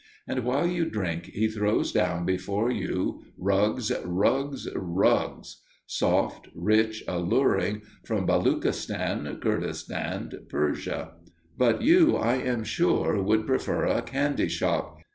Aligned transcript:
And 0.27 0.43
while 0.45 0.65
you 0.65 0.85
drink, 0.89 1.27
he 1.27 1.47
throws 1.47 1.91
down 1.91 2.25
before 2.25 2.71
you 2.71 3.23
rugs, 3.37 3.91
rugs, 4.03 4.67
rugs, 4.73 5.61
soft, 5.85 6.47
rich, 6.55 7.03
alluring, 7.07 7.83
from 8.03 8.25
Baluchistan, 8.25 9.39
Kurdistan, 9.39 10.31
Persia. 10.49 11.11
But 11.55 11.83
you, 11.83 12.15
I 12.15 12.37
am 12.37 12.63
sure, 12.63 13.21
would 13.21 13.45
prefer 13.45 13.85
a 13.85 14.01
candy 14.01 14.47
shop. 14.47 14.97